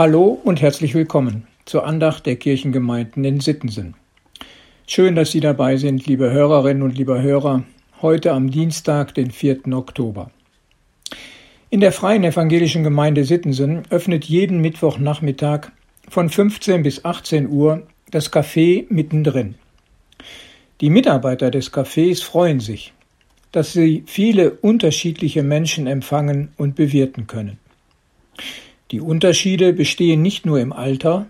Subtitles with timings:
[0.00, 3.96] Hallo und herzlich willkommen zur Andacht der Kirchengemeinden in Sittensen.
[4.86, 7.64] Schön, dass Sie dabei sind, liebe Hörerinnen und liebe Hörer,
[8.00, 9.70] heute am Dienstag, den 4.
[9.74, 10.30] Oktober.
[11.68, 15.70] In der Freien Evangelischen Gemeinde Sittensen öffnet jeden Mittwochnachmittag
[16.08, 19.56] von 15 bis 18 Uhr das Café mittendrin.
[20.80, 22.94] Die Mitarbeiter des Cafés freuen sich,
[23.52, 27.58] dass sie viele unterschiedliche Menschen empfangen und bewirten können.
[28.90, 31.26] Die Unterschiede bestehen nicht nur im Alter,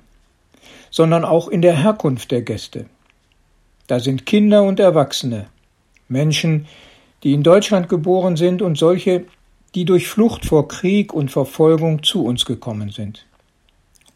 [0.91, 2.87] sondern auch in der Herkunft der Gäste.
[3.87, 5.47] Da sind Kinder und Erwachsene,
[6.09, 6.67] Menschen,
[7.23, 9.25] die in Deutschland geboren sind und solche,
[9.75, 13.27] die durch Flucht vor Krieg und Verfolgung zu uns gekommen sind.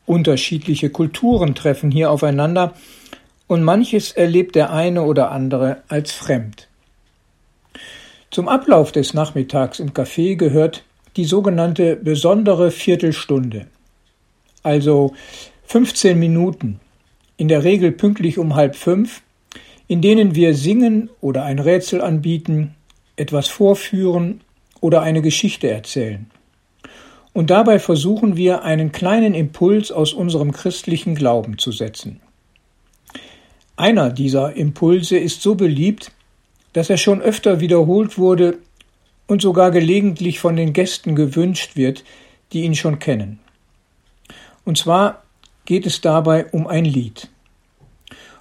[0.07, 2.75] Unterschiedliche Kulturen treffen hier aufeinander
[3.47, 6.69] und manches erlebt der eine oder andere als fremd.
[8.31, 10.85] Zum Ablauf des Nachmittags im Café gehört
[11.17, 13.67] die sogenannte besondere Viertelstunde,
[14.63, 15.15] also
[15.67, 16.81] 15 Minuten,
[17.37, 19.23] in der Regel pünktlich um halb fünf,
[19.87, 22.75] in denen wir singen oder ein Rätsel anbieten,
[23.17, 24.41] etwas vorführen
[24.81, 26.27] oder eine Geschichte erzählen.
[27.33, 32.21] Und dabei versuchen wir, einen kleinen Impuls aus unserem christlichen Glauben zu setzen.
[33.77, 36.13] Einer dieser Impulse ist so beliebt,
[36.75, 38.59] dass er schon öfter wiederholt wurde
[39.27, 42.05] und sogar gelegentlich von den Gästen gewünscht wird,
[42.53, 43.41] die ihn schon kennen.
[44.65, 45.23] Und zwar
[45.65, 47.29] geht es dabei um ein Lied.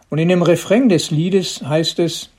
[0.10, 2.30] Und in dem Refrain des Liedes heißt es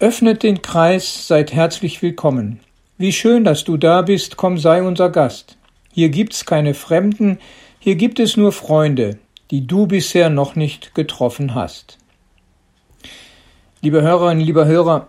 [0.00, 2.60] Öffnet den Kreis, seid herzlich willkommen.
[2.98, 5.56] Wie schön, dass du da bist, komm sei unser Gast.
[5.92, 7.38] Hier gibt's keine Fremden,
[7.78, 9.18] hier gibt es nur Freunde,
[9.50, 11.98] die du bisher noch nicht getroffen hast.
[13.82, 15.08] Liebe Hörerinnen, lieber Hörer,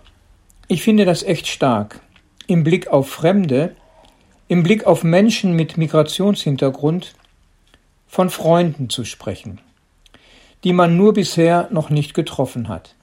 [0.67, 1.99] ich finde das echt stark.
[2.47, 3.75] Im Blick auf Fremde,
[4.47, 7.13] im Blick auf Menschen mit Migrationshintergrund,
[8.07, 9.59] von Freunden zu sprechen,
[10.63, 12.95] die man nur bisher noch nicht getroffen hat.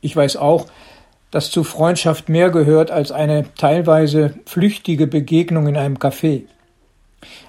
[0.00, 0.66] Ich weiß auch,
[1.30, 6.42] dass zu Freundschaft mehr gehört als eine teilweise flüchtige Begegnung in einem Café.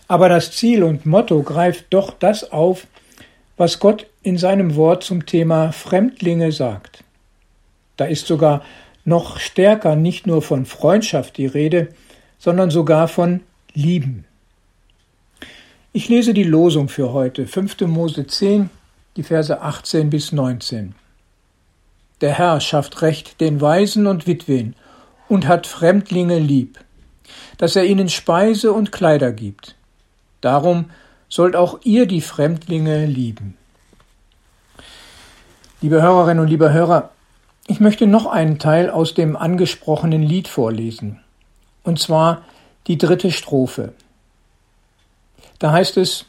[0.07, 2.87] Aber das Ziel und Motto greift doch das auf,
[3.57, 7.03] was Gott in seinem Wort zum Thema Fremdlinge sagt.
[7.97, 8.63] Da ist sogar
[9.07, 11.87] noch stärker nicht nur von Freundschaft die Rede,
[12.37, 13.39] sondern sogar von
[13.73, 14.25] Lieben.
[15.93, 17.81] Ich lese die Losung für heute, 5.
[17.81, 18.69] Mose 10,
[19.15, 20.93] die Verse 18 bis 19.
[22.19, 24.75] Der Herr schafft Recht den Waisen und Witwen
[25.29, 26.77] und hat Fremdlinge lieb,
[27.57, 29.75] dass er ihnen Speise und Kleider gibt.
[30.41, 30.91] Darum
[31.29, 33.55] sollt auch ihr die Fremdlinge lieben.
[35.81, 37.11] Liebe Hörerinnen und liebe Hörer,
[37.67, 41.19] ich möchte noch einen Teil aus dem angesprochenen Lied vorlesen,
[41.83, 42.43] und zwar
[42.87, 43.93] die dritte Strophe.
[45.59, 46.25] Da heißt es,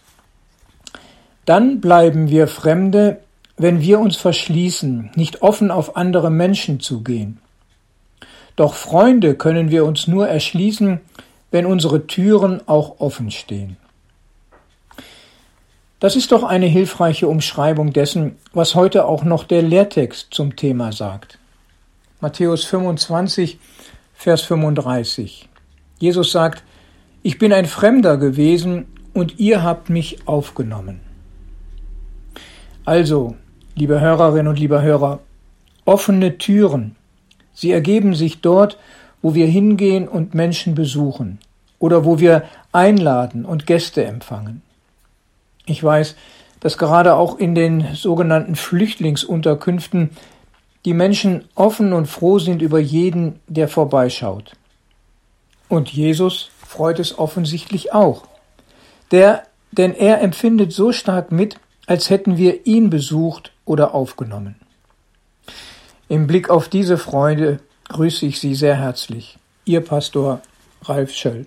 [1.45, 3.21] dann bleiben wir Fremde,
[3.57, 7.39] wenn wir uns verschließen, nicht offen auf andere Menschen zugehen.
[8.57, 11.01] Doch Freunde können wir uns nur erschließen,
[11.51, 13.77] wenn unsere Türen auch offen stehen.
[16.01, 20.93] Das ist doch eine hilfreiche Umschreibung dessen, was heute auch noch der Lehrtext zum Thema
[20.93, 21.39] sagt.
[22.21, 23.59] Matthäus 25,
[24.15, 25.49] Vers 35.
[25.99, 26.63] Jesus sagt,
[27.25, 31.01] ich bin ein Fremder gewesen und ihr habt mich aufgenommen.
[32.85, 33.35] Also,
[33.75, 35.19] liebe Hörerinnen und liebe Hörer,
[35.85, 36.95] offene Türen.
[37.53, 38.79] Sie ergeben sich dort,
[39.21, 41.41] wo wir hingehen und Menschen besuchen
[41.81, 44.63] oder wo wir einladen und Gäste empfangen.
[45.69, 46.17] Ich weiß,
[46.61, 50.11] dass gerade auch in den sogenannten Flüchtlingsunterkünften
[50.85, 54.53] die Menschen offen und froh sind über jeden, der vorbeischaut.
[55.69, 58.23] Und Jesus freut es offensichtlich auch.
[59.11, 59.43] Der,
[59.73, 64.57] denn er empfindet so stark mit, als hätten wir ihn besucht oder aufgenommen.
[66.09, 69.39] Im Blick auf diese Freude grüße ich Sie sehr herzlich.
[69.67, 70.41] Ihr Pastor
[70.85, 71.47] Ralf Schöll.